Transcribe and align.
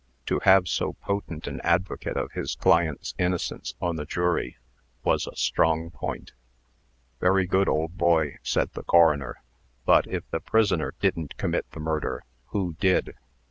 To 0.25 0.39
have 0.39 0.67
so 0.67 0.93
potent 0.93 1.45
an 1.45 1.61
advocate 1.63 2.17
of 2.17 2.31
his 2.31 2.55
client's 2.55 3.13
innocence 3.19 3.75
on 3.79 3.97
the 3.97 4.05
jury, 4.05 4.57
was 5.03 5.27
a 5.27 5.35
strong 5.35 5.91
point. 5.91 6.31
"Very 7.19 7.45
good, 7.45 7.69
old 7.69 7.99
boy," 7.99 8.39
said 8.41 8.73
the 8.73 8.81
coroner; 8.81 9.43
"but, 9.85 10.07
if 10.07 10.27
the 10.31 10.39
prisoner 10.39 10.95
didn't 11.01 11.37
commit 11.37 11.69
the 11.69 11.79
murder, 11.79 12.23
who 12.47 12.73
did?" 12.79 13.13